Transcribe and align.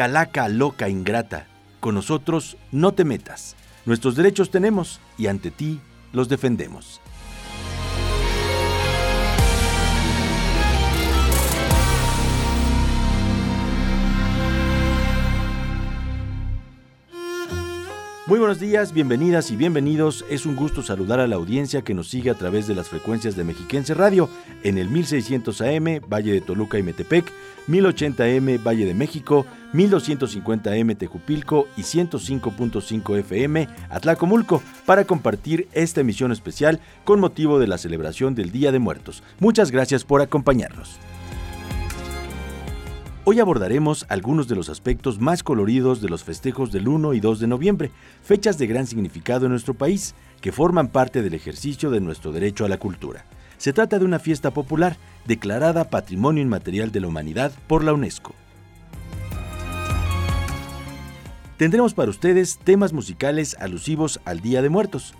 Calaca 0.00 0.48
loca 0.48 0.88
ingrata, 0.88 1.46
con 1.78 1.94
nosotros 1.94 2.56
no 2.72 2.94
te 2.94 3.04
metas. 3.04 3.54
Nuestros 3.84 4.16
derechos 4.16 4.50
tenemos 4.50 4.98
y 5.18 5.26
ante 5.26 5.50
ti 5.50 5.78
los 6.14 6.30
defendemos. 6.30 7.02
Muy 18.30 18.38
buenos 18.38 18.60
días, 18.60 18.92
bienvenidas 18.92 19.50
y 19.50 19.56
bienvenidos. 19.56 20.24
Es 20.30 20.46
un 20.46 20.54
gusto 20.54 20.84
saludar 20.84 21.18
a 21.18 21.26
la 21.26 21.34
audiencia 21.34 21.82
que 21.82 21.94
nos 21.94 22.08
sigue 22.08 22.30
a 22.30 22.34
través 22.34 22.68
de 22.68 22.76
las 22.76 22.88
frecuencias 22.88 23.34
de 23.34 23.42
Mexiquense 23.42 23.92
Radio 23.92 24.30
en 24.62 24.78
el 24.78 24.88
1600 24.88 25.60
AM, 25.62 26.00
Valle 26.08 26.34
de 26.34 26.40
Toluca 26.40 26.78
y 26.78 26.84
Metepec, 26.84 27.24
1080 27.66 28.22
AM, 28.22 28.62
Valle 28.64 28.86
de 28.86 28.94
México, 28.94 29.46
1250 29.72 30.70
AM, 30.70 30.94
Tejupilco 30.94 31.66
y 31.76 31.80
105.5 31.80 33.18
FM, 33.18 33.68
Atlacomulco, 33.88 34.62
para 34.86 35.04
compartir 35.06 35.66
esta 35.72 36.02
emisión 36.02 36.30
especial 36.30 36.78
con 37.02 37.18
motivo 37.18 37.58
de 37.58 37.66
la 37.66 37.78
celebración 37.78 38.36
del 38.36 38.52
Día 38.52 38.70
de 38.70 38.78
Muertos. 38.78 39.24
Muchas 39.40 39.72
gracias 39.72 40.04
por 40.04 40.22
acompañarnos. 40.22 41.00
Hoy 43.24 43.38
abordaremos 43.38 44.06
algunos 44.08 44.48
de 44.48 44.56
los 44.56 44.70
aspectos 44.70 45.20
más 45.20 45.42
coloridos 45.42 46.00
de 46.00 46.08
los 46.08 46.24
festejos 46.24 46.72
del 46.72 46.88
1 46.88 47.12
y 47.12 47.20
2 47.20 47.38
de 47.40 47.46
noviembre, 47.46 47.90
fechas 48.22 48.56
de 48.56 48.66
gran 48.66 48.86
significado 48.86 49.44
en 49.44 49.52
nuestro 49.52 49.74
país, 49.74 50.14
que 50.40 50.52
forman 50.52 50.88
parte 50.88 51.20
del 51.20 51.34
ejercicio 51.34 51.90
de 51.90 52.00
nuestro 52.00 52.32
derecho 52.32 52.64
a 52.64 52.68
la 52.70 52.78
cultura. 52.78 53.26
Se 53.58 53.74
trata 53.74 53.98
de 53.98 54.06
una 54.06 54.20
fiesta 54.20 54.52
popular 54.52 54.96
declarada 55.26 55.90
Patrimonio 55.90 56.42
Inmaterial 56.42 56.92
de 56.92 57.00
la 57.00 57.08
Humanidad 57.08 57.52
por 57.66 57.84
la 57.84 57.92
UNESCO. 57.92 58.34
Tendremos 61.58 61.92
para 61.92 62.08
ustedes 62.08 62.58
temas 62.58 62.94
musicales 62.94 63.54
alusivos 63.60 64.18
al 64.24 64.40
Día 64.40 64.62
de 64.62 64.70
Muertos, 64.70 65.14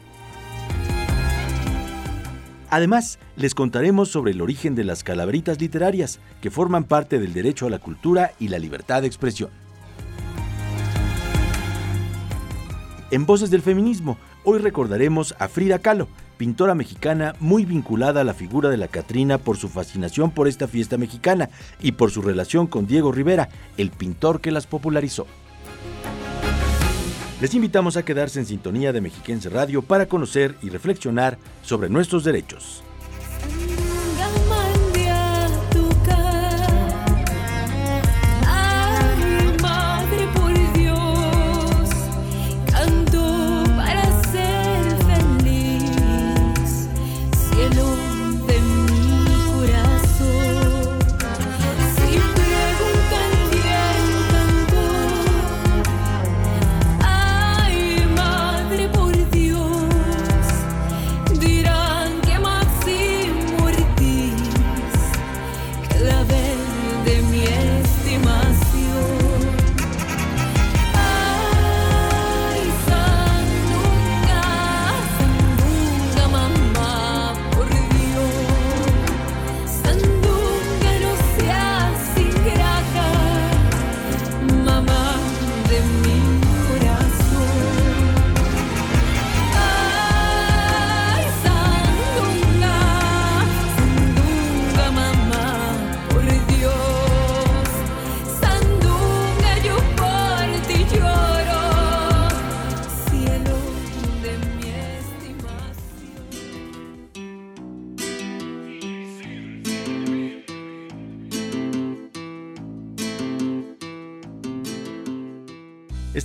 Además, 2.71 3.19
les 3.37 3.57
contaremos 3.57 4.11
sobre 4.11 4.31
el 4.31 4.41
origen 4.41 4.77
de 4.77 4.85
las 4.85 5.03
calaveritas 5.03 5.61
literarias, 5.61 6.21
que 6.41 6.53
forman 6.53 6.85
parte 6.85 7.19
del 7.19 7.33
derecho 7.33 7.67
a 7.67 7.71
la 7.71 7.81
cultura 7.81 8.31
y 8.39 8.47
la 8.47 8.61
libertad 8.61 9.03
de 9.03 9.09
expresión. 9.09 9.51
En 13.11 13.27
Voces 13.27 13.51
del 13.51 13.61
Feminismo, 13.61 14.19
hoy 14.45 14.61
recordaremos 14.61 15.35
a 15.41 15.49
Frida 15.49 15.81
Kahlo, 15.81 16.07
pintora 16.37 16.77
mexicana 16.77 17.35
muy 17.41 17.65
vinculada 17.65 18.21
a 18.21 18.25
la 18.25 18.35
figura 18.35 18.71
de 18.71 18.77
la 18.77 18.87
Catrina 18.87 19.39
por 19.39 19.57
su 19.57 19.69
fascinación 19.69 20.31
por 20.31 20.47
esta 20.47 20.69
fiesta 20.69 20.97
mexicana 20.97 21.51
y 21.81 21.93
por 21.93 22.13
su 22.13 22.23
relación 22.23 22.69
con 22.69 22.87
Diego 22.87 23.11
Rivera, 23.11 23.49
el 23.79 23.91
pintor 23.91 24.41
que 24.41 24.53
las 24.53 24.69
popularizó. 24.69 25.27
Les 27.41 27.55
invitamos 27.55 27.97
a 27.97 28.05
quedarse 28.05 28.39
en 28.39 28.45
sintonía 28.45 28.93
de 28.93 29.01
Mexiquense 29.01 29.49
Radio 29.49 29.81
para 29.81 30.05
conocer 30.05 30.57
y 30.61 30.69
reflexionar 30.69 31.39
sobre 31.63 31.89
nuestros 31.89 32.23
derechos. 32.23 32.83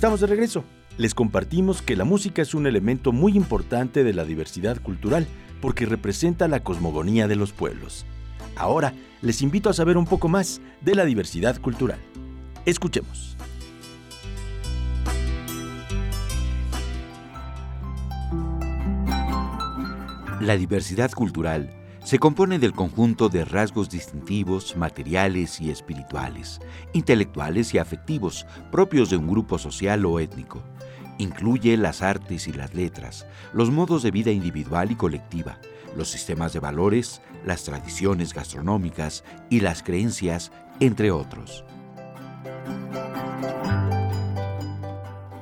De 0.06 0.26
regreso. 0.28 0.62
Les 0.98 1.14
compartimos 1.14 1.82
que 1.82 1.96
la 1.96 2.04
música 2.04 2.40
es 2.40 2.54
un 2.54 2.68
elemento 2.68 3.10
muy 3.10 3.36
importante 3.36 4.04
de 4.04 4.12
la 4.12 4.24
diversidad 4.24 4.80
cultural 4.80 5.26
porque 5.60 5.84
representa 5.84 6.46
la 6.46 6.62
cosmogonía 6.62 7.26
de 7.26 7.34
los 7.34 7.50
pueblos. 7.50 8.06
Ahora 8.54 8.94
les 9.20 9.42
invito 9.42 9.68
a 9.68 9.72
saber 9.72 9.96
un 9.96 10.06
poco 10.06 10.28
más 10.28 10.60
de 10.80 10.94
la 10.94 11.04
diversidad 11.04 11.60
cultural. 11.60 11.98
Escuchemos. 12.66 13.36
La 20.40 20.56
diversidad 20.56 21.10
cultural 21.10 21.68
se 22.06 22.20
compone 22.20 22.60
del 22.60 22.72
conjunto 22.72 23.28
de 23.28 23.44
rasgos 23.44 23.90
distintivos, 23.90 24.76
materiales 24.76 25.60
y 25.60 25.70
espirituales, 25.70 26.60
intelectuales 26.92 27.74
y 27.74 27.78
afectivos 27.78 28.46
propios 28.70 29.10
de 29.10 29.16
un 29.16 29.26
grupo 29.26 29.58
social 29.58 30.06
o 30.06 30.20
étnico. 30.20 30.62
Incluye 31.18 31.76
las 31.76 32.02
artes 32.02 32.46
y 32.46 32.52
las 32.52 32.74
letras, 32.74 33.26
los 33.52 33.72
modos 33.72 34.04
de 34.04 34.12
vida 34.12 34.30
individual 34.30 34.92
y 34.92 34.94
colectiva, 34.94 35.58
los 35.96 36.06
sistemas 36.06 36.52
de 36.52 36.60
valores, 36.60 37.22
las 37.44 37.64
tradiciones 37.64 38.32
gastronómicas 38.32 39.24
y 39.50 39.58
las 39.58 39.82
creencias, 39.82 40.52
entre 40.78 41.10
otros. 41.10 41.64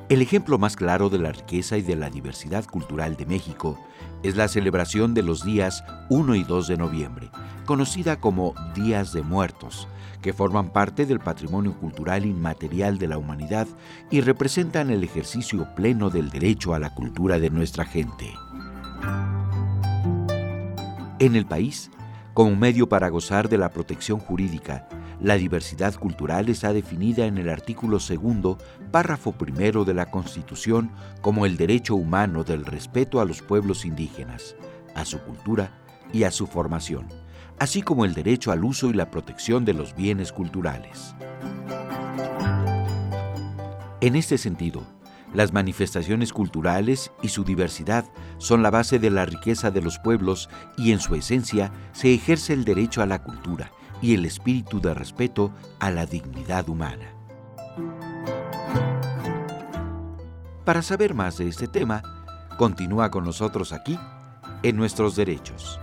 El 0.07 0.21
ejemplo 0.21 0.59
más 0.59 0.75
claro 0.75 1.09
de 1.09 1.17
la 1.17 1.31
riqueza 1.31 1.77
y 1.77 1.81
de 1.81 1.95
la 1.95 2.11
diversidad 2.11 2.63
cultural 2.65 3.15
de 3.15 3.25
México 3.25 3.79
es 4.21 4.35
la 4.35 4.47
celebración 4.47 5.15
de 5.15 5.23
los 5.23 5.43
días 5.43 5.83
1 6.09 6.35
y 6.35 6.43
2 6.43 6.67
de 6.67 6.77
noviembre, 6.77 7.31
conocida 7.65 8.19
como 8.19 8.53
Días 8.75 9.13
de 9.13 9.23
Muertos, 9.23 9.87
que 10.21 10.31
forman 10.31 10.69
parte 10.69 11.07
del 11.07 11.19
patrimonio 11.19 11.73
cultural 11.73 12.23
inmaterial 12.23 12.99
de 12.99 13.07
la 13.07 13.17
humanidad 13.17 13.67
y 14.11 14.21
representan 14.21 14.91
el 14.91 15.03
ejercicio 15.03 15.73
pleno 15.73 16.11
del 16.11 16.29
derecho 16.29 16.75
a 16.75 16.79
la 16.79 16.93
cultura 16.93 17.39
de 17.39 17.49
nuestra 17.49 17.83
gente. 17.83 18.31
En 21.17 21.35
el 21.35 21.47
país, 21.47 21.89
como 22.35 22.55
medio 22.55 22.87
para 22.87 23.09
gozar 23.09 23.49
de 23.49 23.57
la 23.57 23.69
protección 23.69 24.19
jurídica, 24.19 24.87
la 25.21 25.35
diversidad 25.35 25.95
cultural 25.95 26.49
está 26.49 26.73
definida 26.73 27.25
en 27.25 27.37
el 27.37 27.49
artículo 27.49 27.99
segundo, 27.99 28.57
párrafo 28.91 29.31
primero 29.31 29.85
de 29.85 29.93
la 29.93 30.07
Constitución 30.07 30.91
como 31.21 31.45
el 31.45 31.57
derecho 31.57 31.95
humano 31.95 32.43
del 32.43 32.65
respeto 32.65 33.19
a 33.21 33.25
los 33.25 33.41
pueblos 33.41 33.85
indígenas, 33.85 34.55
a 34.93 35.05
su 35.05 35.19
cultura 35.19 35.71
y 36.11 36.23
a 36.23 36.31
su 36.31 36.47
formación, 36.47 37.07
así 37.59 37.81
como 37.81 38.05
el 38.05 38.13
derecho 38.13 38.51
al 38.51 38.63
uso 38.63 38.89
y 38.89 38.93
la 38.93 39.09
protección 39.09 39.65
de 39.65 39.73
los 39.73 39.95
bienes 39.95 40.31
culturales. 40.31 41.15
En 44.01 44.15
este 44.15 44.37
sentido, 44.37 44.83
las 45.33 45.51
manifestaciones 45.51 46.31
culturales 46.31 47.11
y 47.21 47.29
su 47.29 47.43
diversidad 47.43 48.05
son 48.37 48.63
la 48.63 48.69
base 48.69 48.99
de 48.99 49.09
la 49.09 49.25
riqueza 49.25 49.71
de 49.71 49.81
los 49.81 49.99
pueblos 49.99 50.49
y 50.77 50.91
en 50.91 50.99
su 50.99 51.15
esencia 51.15 51.71
se 51.91 52.13
ejerce 52.13 52.53
el 52.53 52.63
derecho 52.63 53.01
a 53.01 53.05
la 53.05 53.23
cultura 53.23 53.71
y 54.01 54.13
el 54.13 54.25
espíritu 54.25 54.79
de 54.79 54.93
respeto 54.93 55.51
a 55.79 55.91
la 55.91 56.05
dignidad 56.05 56.69
humana. 56.69 57.13
Para 60.63 60.81
saber 60.81 61.13
más 61.13 61.37
de 61.37 61.47
este 61.47 61.67
tema, 61.67 62.01
continúa 62.57 63.11
con 63.11 63.23
nosotros 63.23 63.71
aquí 63.71 63.99
en 64.63 64.75
nuestros 64.75 65.15
derechos. 65.15 65.79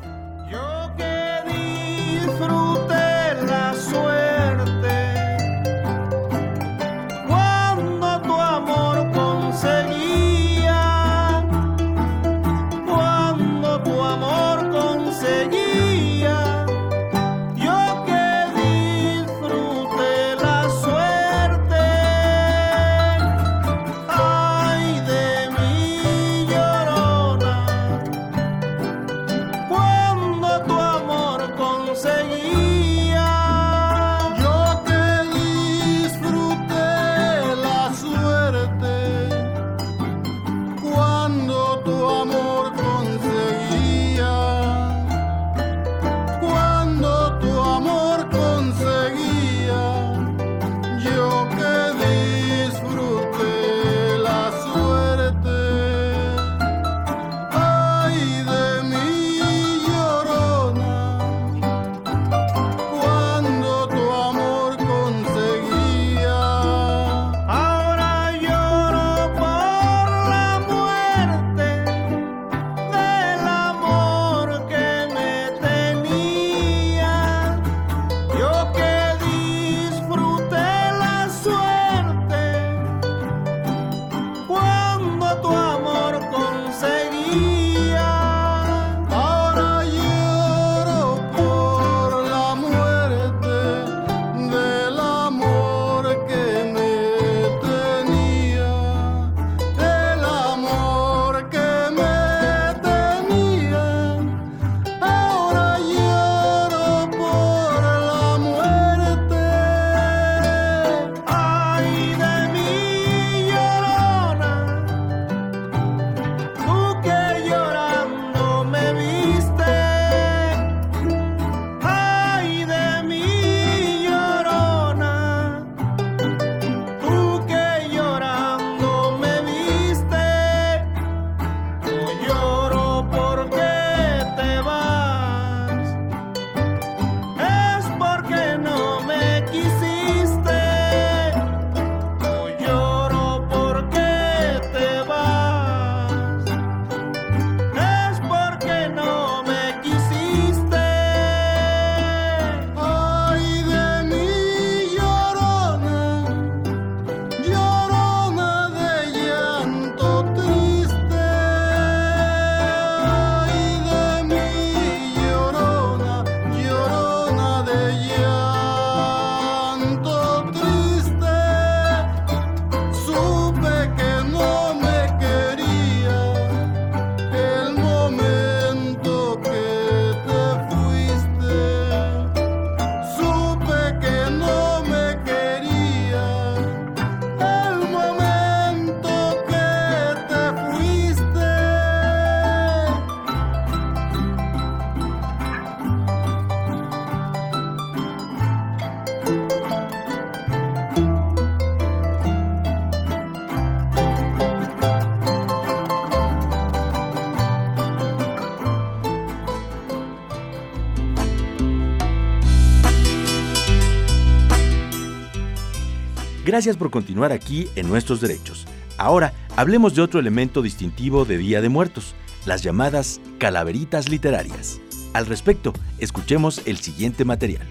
Gracias 216.53 216.77
por 216.77 216.91
continuar 216.91 217.33
aquí 217.33 217.71
en 217.77 217.89
Nuestros 217.89 218.21
Derechos. 218.21 218.67
Ahora 218.99 219.33
hablemos 219.57 219.95
de 219.95 220.03
otro 220.03 220.21
elemento 220.21 220.61
distintivo 220.61 221.25
de 221.25 221.39
Día 221.39 221.63
de 221.63 221.71
Muertos, 221.71 222.15
las 222.45 222.63
llamadas 222.63 223.23
calaveritas 223.39 224.11
literarias. 224.11 224.79
Al 225.15 225.25
respecto, 225.25 225.73
escuchemos 225.99 226.61
el 226.67 226.77
siguiente 226.77 227.25
material. 227.25 227.67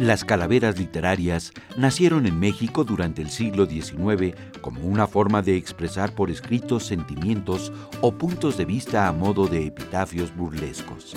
Las 0.00 0.24
calaveras 0.24 0.78
literarias 0.78 1.52
nacieron 1.76 2.24
en 2.24 2.40
México 2.40 2.84
durante 2.84 3.20
el 3.20 3.28
siglo 3.28 3.66
XIX 3.66 4.34
como 4.62 4.80
una 4.80 5.06
forma 5.06 5.42
de 5.42 5.58
expresar 5.58 6.14
por 6.14 6.30
escrito 6.30 6.80
sentimientos 6.80 7.70
o 8.00 8.10
puntos 8.10 8.56
de 8.56 8.64
vista 8.64 9.08
a 9.08 9.12
modo 9.12 9.46
de 9.46 9.66
epitafios 9.66 10.34
burlescos. 10.34 11.14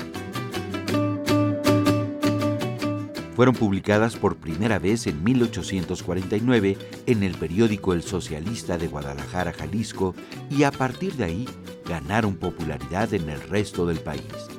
Fueron 3.38 3.56
publicadas 3.56 4.18
por 4.18 4.36
primera 4.36 4.80
vez 4.80 5.08
en 5.08 5.24
1849 5.24 6.78
en 7.06 7.24
el 7.24 7.36
periódico 7.36 7.94
El 7.94 8.04
Socialista 8.04 8.78
de 8.78 8.90
Guadalajara, 8.90 9.54
Jalisco, 9.54 10.14
y 10.50 10.64
a 10.64 10.72
partir 10.72 11.14
de 11.14 11.24
ahí 11.24 11.50
ganaron 11.86 12.36
popularidad 12.36 13.14
en 13.14 13.30
el 13.30 13.42
resto 13.44 13.86
del 13.86 14.02
país. 14.02 14.53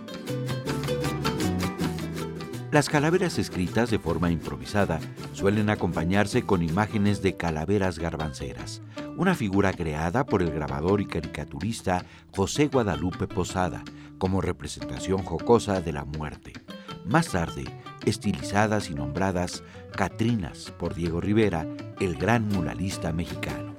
Las 2.74 2.88
calaveras 2.88 3.38
escritas 3.38 3.88
de 3.92 4.00
forma 4.00 4.32
improvisada 4.32 4.98
suelen 5.32 5.70
acompañarse 5.70 6.42
con 6.42 6.60
imágenes 6.60 7.22
de 7.22 7.36
calaveras 7.36 8.00
garbanceras, 8.00 8.82
una 9.16 9.36
figura 9.36 9.72
creada 9.72 10.26
por 10.26 10.42
el 10.42 10.50
grabador 10.50 11.00
y 11.00 11.06
caricaturista 11.06 12.04
José 12.32 12.66
Guadalupe 12.66 13.28
Posada 13.28 13.84
como 14.18 14.40
representación 14.40 15.22
jocosa 15.22 15.82
de 15.82 15.92
la 15.92 16.04
muerte. 16.04 16.52
Más 17.04 17.28
tarde, 17.28 17.62
estilizadas 18.06 18.90
y 18.90 18.94
nombradas 18.94 19.62
Catrinas 19.92 20.72
por 20.76 20.96
Diego 20.96 21.20
Rivera, 21.20 21.68
el 22.00 22.16
gran 22.16 22.48
muralista 22.48 23.12
mexicano. 23.12 23.76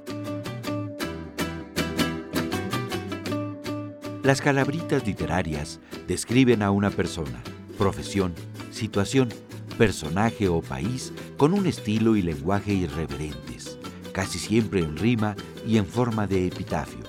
Las 4.22 4.40
calabritas 4.40 5.06
literarias 5.06 5.80
describen 6.08 6.62
a 6.62 6.70
una 6.70 6.88
persona, 6.88 7.42
profesión, 7.76 8.32
situación, 8.76 9.30
personaje 9.78 10.48
o 10.48 10.60
país 10.60 11.12
con 11.36 11.52
un 11.52 11.66
estilo 11.66 12.14
y 12.14 12.22
lenguaje 12.22 12.72
irreverentes, 12.72 13.78
casi 14.12 14.38
siempre 14.38 14.80
en 14.80 14.96
rima 14.96 15.34
y 15.66 15.78
en 15.78 15.86
forma 15.86 16.26
de 16.26 16.46
epitafio. 16.46 17.04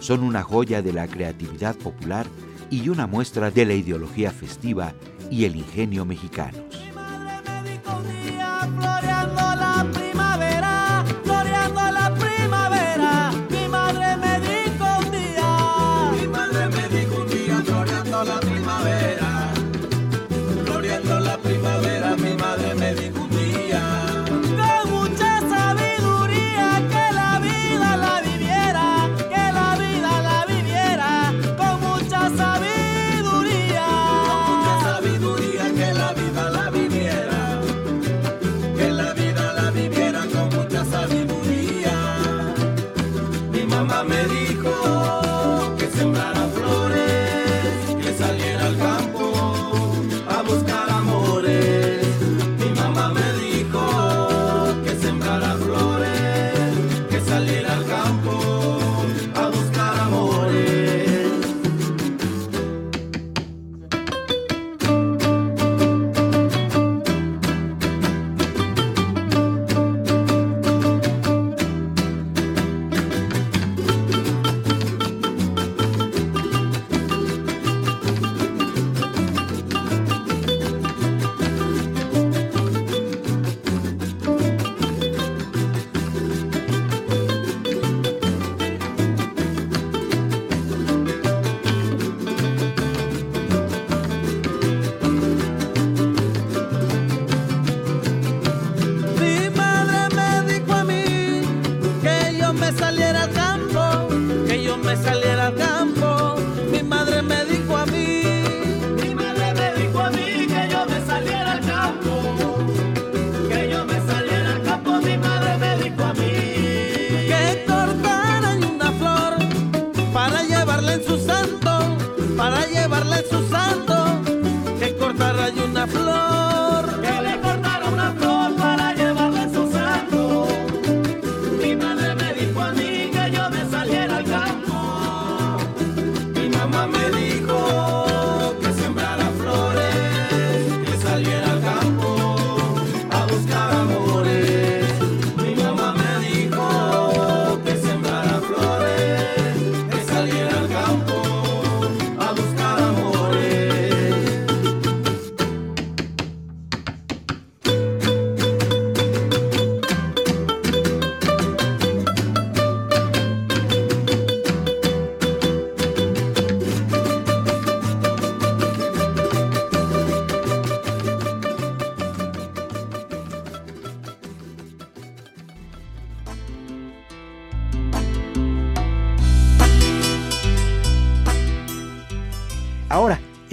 Son 0.00 0.22
una 0.22 0.42
joya 0.42 0.82
de 0.82 0.92
la 0.92 1.06
creatividad 1.06 1.76
popular 1.76 2.26
y 2.70 2.88
una 2.88 3.06
muestra 3.06 3.50
de 3.50 3.64
la 3.64 3.74
ideología 3.74 4.30
festiva 4.30 4.92
y 5.30 5.44
el 5.44 5.56
ingenio 5.56 6.04
mexicanos. 6.04 6.65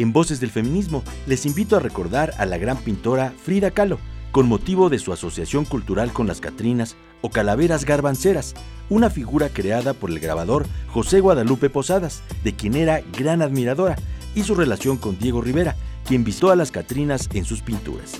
En 0.04 0.12
Voces 0.12 0.42
del 0.42 0.52
Feminismo 0.52 1.02
les 1.28 1.46
invito 1.46 1.78
a 1.78 1.80
recordar 1.80 2.34
a 2.38 2.46
la 2.46 2.58
gran 2.58 2.76
pintora 2.76 3.34
Frida 3.42 3.72
Kahlo, 3.72 4.00
con 4.34 4.50
motivo 4.50 4.90
de 4.90 5.00
su 5.00 5.14
asociación 5.14 5.64
cultural 5.64 6.12
con 6.12 6.28
las 6.28 6.42
Catrinas 6.42 6.98
o 7.22 7.30
Calaveras 7.30 7.86
Garbanceras, 7.86 8.54
una 8.90 9.10
figura 9.10 9.48
creada 9.48 9.94
por 9.94 10.10
el 10.10 10.20
grabador 10.20 10.66
José 10.90 11.22
Guadalupe 11.22 11.70
Posadas, 11.70 12.22
de 12.44 12.54
quien 12.54 12.76
era 12.76 13.02
gran 13.18 13.42
admiradora, 13.42 13.96
y 14.36 14.44
su 14.44 14.56
relación 14.56 14.98
con 14.98 15.18
Diego 15.18 15.40
Rivera, 15.40 15.78
quien 16.06 16.26
vistió 16.26 16.52
a 16.52 16.58
las 16.58 16.72
Catrinas 16.72 17.30
en 17.32 17.46
sus 17.46 17.62
pinturas. 17.62 18.20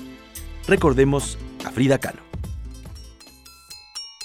Recordemos 0.66 1.38
a 1.66 1.72
Frida 1.72 1.98
Kahlo 1.98 2.33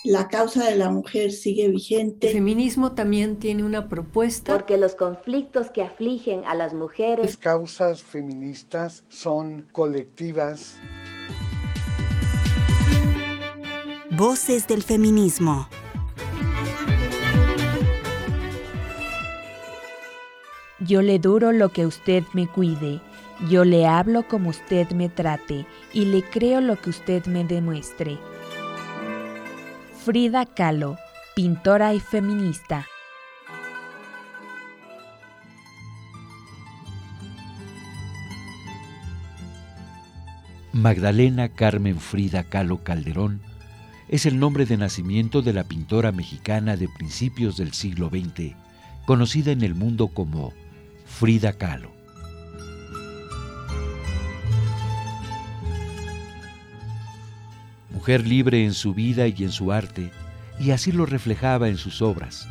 la 0.05 0.28
causa 0.28 0.64
de 0.64 0.76
la 0.76 0.90
mujer 0.90 1.33
sigue 1.33 1.69
vigente. 1.69 2.28
El 2.28 2.35
feminismo 2.35 2.93
también 2.93 3.37
tiene 3.37 3.64
una 3.64 3.88
propuesta. 3.88 4.52
Porque 4.52 4.76
los 4.76 4.95
conflictos 4.95 5.71
que 5.71 5.83
afligen 5.83 6.45
a 6.45 6.55
las 6.55 6.75
mujeres. 6.75 7.26
Las 7.26 7.37
causas 7.37 8.02
feministas 8.02 9.05
son 9.09 9.67
colectivas. 9.73 10.76
Voces 14.11 14.67
del 14.67 14.83
feminismo. 14.83 15.69
Yo 20.81 21.02
le 21.02 21.19
duro 21.19 21.52
lo 21.52 21.71
que 21.71 21.87
usted 21.87 22.23
me 22.33 22.47
cuide, 22.47 23.00
yo 23.50 23.64
le 23.64 23.87
hablo 23.87 24.26
como 24.26 24.50
usted 24.50 24.88
me 24.90 25.09
trate 25.09 25.67
y 25.93 26.05
le 26.07 26.23
creo 26.23 26.61
lo 26.61 26.81
que 26.81 26.90
usted 26.90 27.26
me 27.26 27.45
demuestre. 27.45 28.19
Frida 30.09 30.47
Kahlo, 30.47 30.97
pintora 31.37 31.93
y 31.93 32.00
feminista. 32.00 32.87
Magdalena 40.73 41.50
Carmen 41.50 42.00
Frida 42.00 42.45
Kahlo 42.45 42.83
Calderón 42.83 43.43
es 44.09 44.25
el 44.25 44.41
nombre 44.41 44.65
de 44.65 44.79
nacimiento 44.79 45.43
de 45.43 45.53
la 45.53 45.65
pintora 45.65 46.11
mexicana 46.11 46.79
de 46.79 46.88
principios 46.88 47.59
del 47.59 47.75
siglo 47.75 48.09
XX, 48.09 48.57
conocida 49.05 49.53
en 49.53 49.61
el 49.61 49.75
mundo 49.75 50.09
como 50.09 50.55
Frida 51.05 51.53
Kahlo. 51.53 51.98
Mujer 58.09 58.27
libre 58.27 58.65
en 58.65 58.73
su 58.73 58.95
vida 58.95 59.27
y 59.27 59.35
en 59.45 59.53
su 59.53 59.71
arte, 59.71 60.11
y 60.59 60.71
así 60.71 60.93
lo 60.93 61.05
reflejaba 61.05 61.69
en 61.69 61.77
sus 61.77 62.00
obras. 62.00 62.49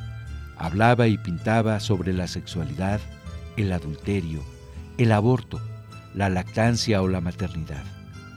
Hablaba 0.55 1.07
y 1.07 1.17
pintaba 1.17 1.79
sobre 1.79 2.13
la 2.13 2.27
sexualidad, 2.27 2.99
el 3.55 3.71
adulterio, 3.71 4.43
el 4.99 5.11
aborto, 5.11 5.59
la 6.13 6.29
lactancia 6.29 7.01
o 7.01 7.07
la 7.07 7.21
maternidad. 7.21 7.83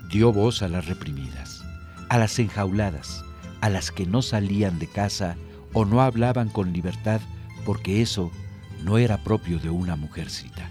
Dio 0.09 0.33
voz 0.33 0.63
a 0.63 0.69
las 0.69 0.87
reprimidas, 0.87 1.63
a 2.09 2.17
las 2.17 2.39
enjauladas, 2.39 3.23
a 3.61 3.69
las 3.69 3.93
que 3.93 4.07
no 4.07 4.23
salían 4.23 4.79
de 4.79 4.87
casa 4.87 5.37
o 5.75 5.85
no 5.85 6.01
hablaban 6.01 6.49
con 6.49 6.73
libertad 6.73 7.21
porque 7.67 8.01
eso 8.01 8.33
no 8.83 8.97
era 8.97 9.23
propio 9.23 9.59
de 9.59 9.69
una 9.69 9.95
mujercita. 9.95 10.71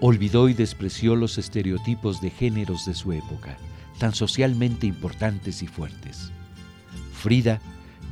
Olvidó 0.00 0.48
y 0.48 0.54
despreció 0.54 1.16
los 1.16 1.38
estereotipos 1.38 2.20
de 2.20 2.30
géneros 2.30 2.86
de 2.86 2.94
su 2.94 3.10
época, 3.12 3.58
tan 4.00 4.14
socialmente 4.14 4.86
importantes 4.86 5.62
y 5.62 5.66
fuertes. 5.66 6.32
Frida 7.12 7.60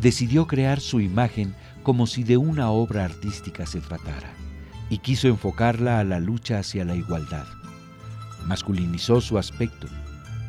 decidió 0.02 0.46
crear 0.46 0.80
su 0.80 1.00
imagen 1.00 1.54
como 1.82 2.06
si 2.06 2.24
de 2.24 2.36
una 2.36 2.70
obra 2.70 3.06
artística 3.06 3.64
se 3.64 3.80
tratara, 3.80 4.30
y 4.90 4.98
quiso 4.98 5.28
enfocarla 5.28 5.98
a 5.98 6.04
la 6.04 6.20
lucha 6.20 6.58
hacia 6.58 6.84
la 6.84 6.94
igualdad. 6.94 7.46
Masculinizó 8.46 9.22
su 9.22 9.38
aspecto, 9.38 9.88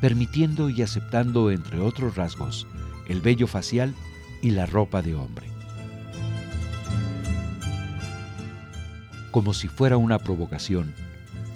permitiendo 0.01 0.69
y 0.69 0.81
aceptando, 0.81 1.51
entre 1.51 1.79
otros 1.79 2.17
rasgos, 2.17 2.67
el 3.07 3.21
vello 3.21 3.47
facial 3.47 3.95
y 4.41 4.51
la 4.51 4.65
ropa 4.65 5.01
de 5.01 5.15
hombre. 5.15 5.47
Como 9.31 9.53
si 9.53 9.69
fuera 9.69 9.95
una 9.95 10.19
provocación, 10.19 10.93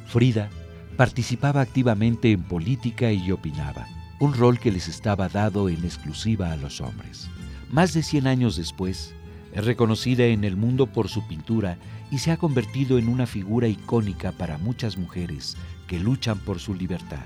Frida 0.08 0.50
participaba 0.98 1.62
activamente 1.62 2.32
en 2.32 2.44
política 2.44 3.12
y 3.12 3.32
opinaba, 3.32 3.88
un 4.20 4.34
rol 4.34 4.60
que 4.60 4.72
les 4.72 4.88
estaba 4.88 5.28
dado 5.30 5.70
en 5.70 5.84
exclusiva 5.84 6.52
a 6.52 6.58
los 6.58 6.82
hombres. 6.82 7.30
Más 7.72 7.94
de 7.94 8.04
100 8.04 8.28
años 8.28 8.56
después, 8.56 9.16
es 9.54 9.66
reconocida 9.66 10.26
en 10.26 10.44
el 10.44 10.56
mundo 10.56 10.88
por 10.88 11.10
su 11.10 11.28
pintura 11.28 11.78
y 12.12 12.20
se 12.20 12.32
ha 12.32 12.38
convertido 12.38 12.98
en 12.98 13.08
una 13.08 13.26
figura 13.26 13.68
icónica 13.68 14.32
para 14.32 14.58
muchas 14.58 14.98
mujeres 14.98 15.58
que 15.88 16.00
luchan 16.00 16.38
por 16.40 16.60
su 16.60 16.74
libertad. 16.74 17.26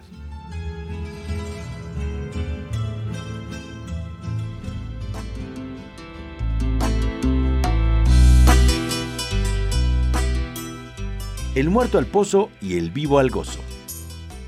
El 11.57 11.71
muerto 11.71 11.97
al 11.97 12.05
pozo 12.05 12.51
y 12.61 12.77
el 12.77 12.91
vivo 12.91 13.17
al 13.17 13.31
gozo. 13.31 13.57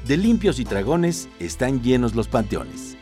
De 0.06 0.16
limpios 0.16 0.60
y 0.60 0.64
dragones 0.64 1.28
están 1.40 1.82
llenos 1.82 2.14
los 2.14 2.28
panteones. 2.28 2.98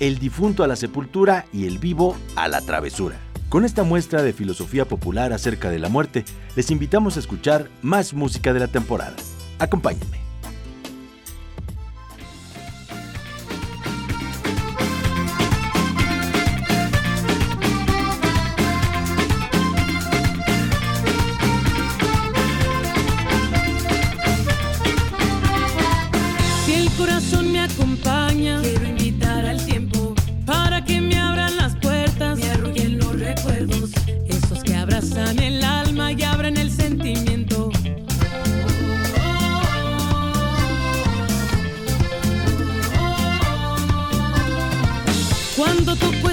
El 0.00 0.18
difunto 0.18 0.64
a 0.64 0.66
la 0.66 0.74
sepultura 0.74 1.46
y 1.52 1.68
el 1.68 1.78
vivo 1.78 2.16
a 2.34 2.48
la 2.48 2.60
travesura. 2.62 3.16
Con 3.48 3.64
esta 3.64 3.84
muestra 3.84 4.24
de 4.24 4.32
filosofía 4.32 4.88
popular 4.88 5.32
acerca 5.32 5.70
de 5.70 5.78
la 5.78 5.88
muerte, 5.88 6.24
les 6.56 6.72
invitamos 6.72 7.16
a 7.16 7.20
escuchar 7.20 7.70
más 7.80 8.12
música 8.12 8.52
de 8.52 8.58
la 8.58 8.66
temporada. 8.66 9.14
Acompáñenme. 9.60 10.23
cuando 45.74 45.96
tú 45.96 46.23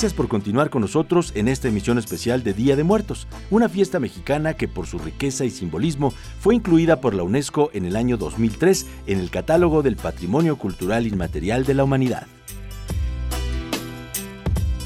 Gracias 0.00 0.16
por 0.16 0.28
continuar 0.28 0.70
con 0.70 0.80
nosotros 0.80 1.30
en 1.34 1.46
esta 1.46 1.68
emisión 1.68 1.98
especial 1.98 2.42
de 2.42 2.54
Día 2.54 2.74
de 2.74 2.84
Muertos, 2.84 3.28
una 3.50 3.68
fiesta 3.68 4.00
mexicana 4.00 4.54
que 4.54 4.66
por 4.66 4.86
su 4.86 4.98
riqueza 4.98 5.44
y 5.44 5.50
simbolismo 5.50 6.14
fue 6.40 6.54
incluida 6.54 7.02
por 7.02 7.12
la 7.12 7.22
UNESCO 7.22 7.68
en 7.74 7.84
el 7.84 7.96
año 7.96 8.16
2003 8.16 8.86
en 9.08 9.18
el 9.20 9.28
catálogo 9.28 9.82
del 9.82 9.96
Patrimonio 9.96 10.56
Cultural 10.56 11.06
Inmaterial 11.06 11.66
de 11.66 11.74
la 11.74 11.84
Humanidad. 11.84 12.26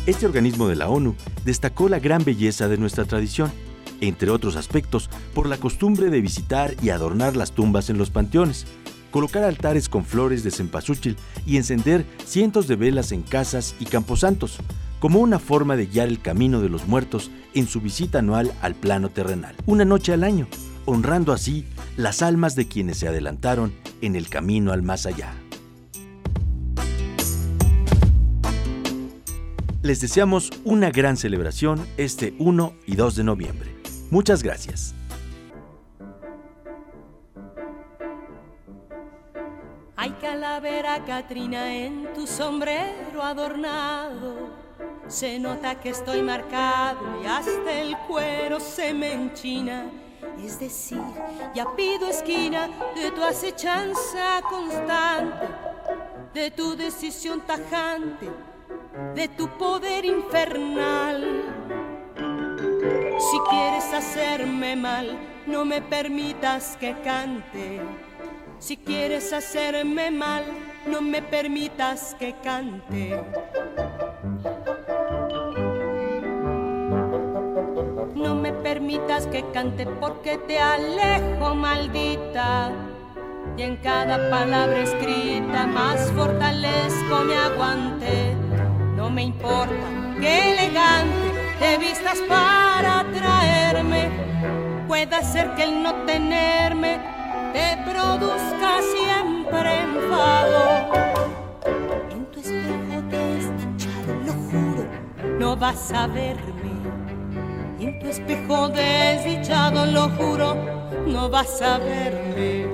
Este 0.06 0.26
organismo 0.26 0.66
de 0.66 0.74
la 0.74 0.88
ONU 0.88 1.14
destacó 1.44 1.88
la 1.88 2.00
gran 2.00 2.24
belleza 2.24 2.66
de 2.66 2.76
nuestra 2.76 3.04
tradición, 3.04 3.52
entre 4.00 4.30
otros 4.30 4.56
aspectos, 4.56 5.08
por 5.32 5.48
la 5.48 5.58
costumbre 5.58 6.10
de 6.10 6.22
visitar 6.22 6.74
y 6.82 6.88
adornar 6.88 7.36
las 7.36 7.52
tumbas 7.52 7.88
en 7.88 7.98
los 7.98 8.10
panteones, 8.10 8.66
colocar 9.12 9.44
altares 9.44 9.88
con 9.88 10.04
flores 10.04 10.42
de 10.42 10.50
cempasúchil 10.50 11.16
y 11.46 11.56
encender 11.56 12.04
cientos 12.26 12.66
de 12.66 12.74
velas 12.74 13.12
en 13.12 13.22
casas 13.22 13.76
y 13.78 13.84
camposantos, 13.84 14.58
como 15.00 15.20
una 15.20 15.38
forma 15.38 15.76
de 15.76 15.86
guiar 15.86 16.08
el 16.08 16.20
camino 16.20 16.60
de 16.60 16.68
los 16.68 16.86
muertos 16.86 17.30
en 17.54 17.66
su 17.66 17.80
visita 17.80 18.20
anual 18.20 18.52
al 18.62 18.74
plano 18.74 19.08
terrenal, 19.10 19.54
una 19.66 19.84
noche 19.84 20.12
al 20.12 20.24
año, 20.24 20.46
honrando 20.86 21.32
así 21.32 21.64
las 21.96 22.22
almas 22.22 22.56
de 22.56 22.68
quienes 22.68 22.98
se 22.98 23.08
adelantaron 23.08 23.72
en 24.00 24.16
el 24.16 24.28
camino 24.28 24.72
al 24.72 24.82
más 24.82 25.06
allá. 25.06 25.34
Les 29.82 30.00
deseamos 30.00 30.50
una 30.64 30.90
gran 30.90 31.18
celebración 31.18 31.86
este 31.98 32.34
1 32.38 32.72
y 32.86 32.96
2 32.96 33.16
de 33.16 33.24
noviembre. 33.24 33.76
Muchas 34.10 34.42
gracias. 34.42 34.94
Hay 39.94 40.10
calavera 40.20 41.04
Catrina 41.04 41.74
en 41.74 42.12
tu 42.14 42.26
sombrero 42.26 43.22
adornado. 43.22 44.53
Se 45.06 45.38
nota 45.38 45.80
que 45.80 45.90
estoy 45.90 46.22
marcado 46.22 47.22
y 47.22 47.26
hasta 47.26 47.72
el 47.72 47.96
cuero 48.08 48.60
se 48.60 48.94
me 48.94 49.12
enchina. 49.12 49.90
Es 50.42 50.58
decir, 50.58 51.00
ya 51.54 51.66
pido 51.76 52.08
esquina 52.08 52.68
de 52.94 53.10
tu 53.12 53.22
acechanza 53.22 54.40
constante, 54.48 55.46
de 56.32 56.50
tu 56.50 56.76
decisión 56.76 57.40
tajante, 57.42 58.28
de 59.14 59.28
tu 59.28 59.48
poder 59.56 60.04
infernal. 60.04 61.42
Si 63.18 63.38
quieres 63.50 63.92
hacerme 63.92 64.76
mal, 64.76 65.16
no 65.46 65.64
me 65.64 65.80
permitas 65.80 66.76
que 66.78 66.94
cante 67.02 67.80
si 68.64 68.78
quieres 68.78 69.30
hacerme 69.34 70.10
mal, 70.10 70.42
no 70.86 71.02
me 71.02 71.20
permitas 71.20 72.16
que 72.18 72.34
cante. 72.42 73.20
Permitas 78.84 79.26
que 79.28 79.42
cante 79.52 79.86
porque 79.86 80.36
te 80.36 80.58
alejo, 80.58 81.54
maldita. 81.54 82.70
Y 83.56 83.62
en 83.62 83.76
cada 83.76 84.28
palabra 84.28 84.78
escrita 84.80 85.66
más 85.66 86.12
fortalezco 86.12 87.24
mi 87.24 87.32
aguante. 87.32 88.34
No 88.94 89.08
me 89.08 89.22
importa 89.22 89.74
que 90.20 90.52
elegante 90.52 91.32
te 91.58 91.78
vistas 91.78 92.18
para 92.28 93.06
traerme. 93.14 94.10
Puede 94.86 95.22
ser 95.24 95.54
que 95.54 95.64
el 95.64 95.82
no 95.82 95.94
tenerme 96.04 97.00
te 97.54 97.78
produzca 97.90 98.82
siempre 98.82 99.80
enfado. 99.80 100.92
En 102.10 102.26
tu 102.26 102.40
espejo 102.40 103.00
desdichado, 103.08 104.14
lo 104.26 104.32
juro, 104.50 105.38
no 105.38 105.56
vas 105.56 105.90
a 105.90 106.06
verme. 106.06 106.73
En 107.80 107.98
tu 107.98 108.06
espejo 108.06 108.68
desdichado, 108.68 109.86
lo 109.86 110.08
juro, 110.10 110.56
no 111.06 111.28
vas 111.28 111.60
a 111.60 111.78
verme. 111.78 112.66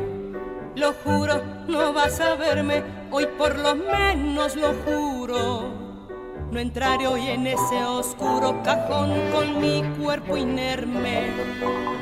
Lo 0.77 0.93
juro, 0.93 1.43
no 1.69 1.93
vas 1.93 2.21
a 2.21 2.35
verme, 2.37 2.83
hoy 3.11 3.27
por 3.39 3.59
lo 3.59 3.75
menos 3.75 4.57
lo 4.57 4.75
juro. 4.85 5.81
No 6.51 6.59
entraré 6.59 7.07
hoy 7.07 7.29
en 7.29 7.47
ese 7.47 7.85
oscuro 7.85 8.61
cajón 8.63 9.13
con 9.33 9.61
mi 9.61 9.83
cuerpo 10.03 10.37
inerme. 10.37 11.31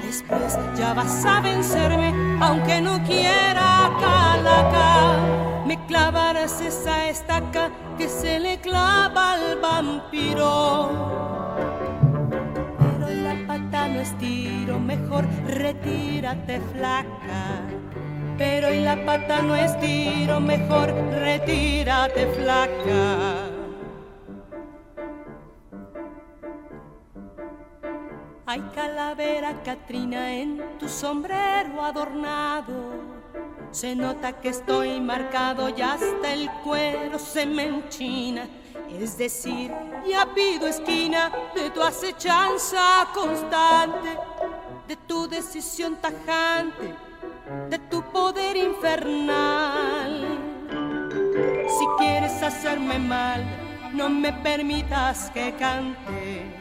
Después 0.02 0.58
ya 0.76 0.94
vas 0.94 1.24
a 1.24 1.40
vencerme, 1.40 2.12
aunque 2.40 2.80
no 2.80 3.02
quiera 3.04 3.90
calaca. 4.00 5.64
Me 5.66 5.78
clavarás 5.87 6.61
esa 6.61 7.08
estaca 7.08 7.70
que 7.96 8.08
se 8.08 8.40
le 8.40 8.58
clava 8.58 9.34
al 9.34 9.61
vampiro. 9.61 11.18
No 13.98 14.04
estiro, 14.04 14.78
mejor 14.78 15.26
retírate 15.48 16.61
flaca. 16.72 17.62
Pero 18.37 18.68
en 18.68 18.84
la 18.84 19.04
pata 19.04 19.42
no 19.42 19.56
estiro, 19.56 20.38
mejor 20.38 20.92
retírate 21.11 22.28
flaca. 22.28 23.50
Hay 28.46 28.61
calavera 28.72 29.62
Catrina 29.64 30.32
en 30.32 30.78
tu 30.78 30.88
sombrero 30.88 31.82
adornado. 31.82 33.18
Se 33.72 33.96
nota 33.96 34.40
que 34.40 34.50
estoy 34.50 35.00
marcado 35.00 35.70
y 35.70 35.82
hasta 35.82 36.32
el 36.32 36.48
cuero 36.64 37.18
se 37.18 37.46
me 37.46 37.66
enchina. 37.66 38.48
Es 38.88 39.18
decir, 39.18 39.72
ya 40.06 40.26
pido 40.34 40.66
esquina 40.66 41.30
de 41.54 41.70
tu 41.70 41.82
acechanza 41.82 43.08
constante, 43.14 44.16
de 44.87 44.96
tu 44.96 45.28
decisión 45.28 45.96
tajante, 45.96 46.94
de 47.70 47.78
tu 47.78 48.02
poder 48.12 48.56
infernal. 48.56 50.38
Si 51.68 51.87
quieres 51.98 52.42
hacerme 52.42 52.98
mal, 52.98 53.44
no 53.94 54.08
me 54.08 54.32
permitas 54.32 55.30
que 55.30 55.54
cante 55.54 56.58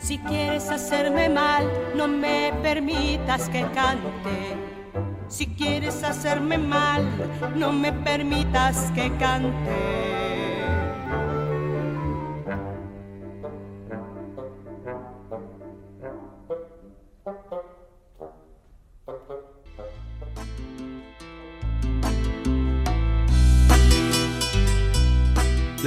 si 0.00 0.18
quieres 0.18 0.70
hacerme 0.70 1.28
mal, 1.28 1.70
no 1.94 2.08
me 2.08 2.52
permitas 2.62 3.48
que 3.50 3.60
cante. 3.74 4.56
Si 5.28 5.46
quieres 5.46 6.02
hacerme 6.02 6.56
mal, 6.56 7.06
no 7.54 7.70
me 7.70 7.92
permitas 7.92 8.90
que 8.94 9.12
cante. 9.18 10.19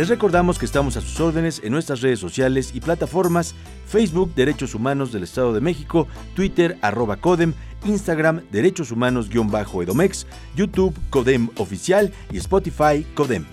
Les 0.04 0.10
recordamos 0.10 0.60
que 0.60 0.66
estamos 0.66 0.98
a 0.98 1.02
sus 1.02 1.18
órdenes 1.22 1.62
en 1.64 1.72
nuestras 1.72 2.02
redes 2.02 2.20
sociales 2.20 2.72
y 2.74 2.82
plataformas 2.82 3.56
Facebook 3.88 4.36
Derechos 4.36 4.76
Humanos 4.76 5.14
del 5.14 5.24
Estado 5.24 5.54
de 5.54 5.62
México, 5.62 6.10
Twitter 6.36 6.78
arroba 6.82 7.16
Codem, 7.16 7.54
Instagram 7.86 8.42
Derechos 8.52 8.92
Humanos-Edomex, 8.92 10.28
YouTube 10.58 10.94
Codem 11.10 11.48
Oficial 11.56 12.12
y 12.34 12.38
Spotify 12.38 13.06
Codem. 13.16 13.46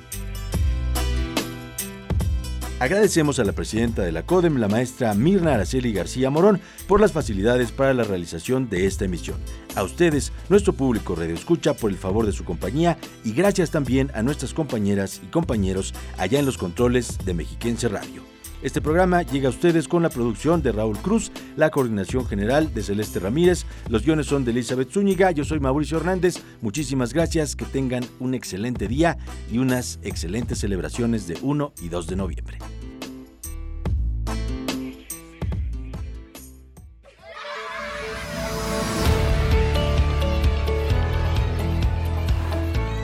Agradecemos 2.80 3.38
a 3.38 3.44
la 3.44 3.52
presidenta 3.52 4.00
de 4.00 4.10
la 4.10 4.24
CODEM, 4.24 4.56
la 4.56 4.66
maestra 4.66 5.12
Mirna 5.12 5.52
Araceli 5.52 5.92
García 5.92 6.30
Morón, 6.30 6.62
por 6.88 6.98
las 6.98 7.12
facilidades 7.12 7.72
para 7.72 7.92
la 7.92 8.04
realización 8.04 8.70
de 8.70 8.86
esta 8.86 9.04
emisión. 9.04 9.36
A 9.76 9.82
ustedes, 9.82 10.32
nuestro 10.48 10.72
público 10.72 11.14
Radio 11.14 11.34
Escucha, 11.34 11.74
por 11.74 11.90
el 11.90 11.98
favor 11.98 12.24
de 12.24 12.32
su 12.32 12.42
compañía 12.42 12.96
y 13.22 13.32
gracias 13.32 13.70
también 13.70 14.10
a 14.14 14.22
nuestras 14.22 14.54
compañeras 14.54 15.20
y 15.22 15.26
compañeros 15.26 15.92
allá 16.16 16.38
en 16.38 16.46
los 16.46 16.56
controles 16.56 17.18
de 17.22 17.34
Mexiquense 17.34 17.86
Radio. 17.88 18.39
Este 18.62 18.82
programa 18.82 19.22
llega 19.22 19.48
a 19.48 19.50
ustedes 19.50 19.88
con 19.88 20.02
la 20.02 20.10
producción 20.10 20.60
de 20.60 20.72
Raúl 20.72 20.98
Cruz, 20.98 21.32
la 21.56 21.70
coordinación 21.70 22.26
general 22.26 22.74
de 22.74 22.82
Celeste 22.82 23.18
Ramírez, 23.18 23.64
los 23.88 24.04
guiones 24.04 24.26
son 24.26 24.44
de 24.44 24.50
Elizabeth 24.50 24.90
Zúñiga, 24.90 25.30
yo 25.30 25.46
soy 25.46 25.60
Mauricio 25.60 25.96
Hernández, 25.96 26.42
muchísimas 26.60 27.14
gracias, 27.14 27.56
que 27.56 27.64
tengan 27.64 28.04
un 28.18 28.34
excelente 28.34 28.86
día 28.86 29.16
y 29.50 29.58
unas 29.58 29.98
excelentes 30.02 30.58
celebraciones 30.58 31.26
de 31.26 31.38
1 31.40 31.72
y 31.80 31.88
2 31.88 32.06
de 32.06 32.16
noviembre. 32.16 32.58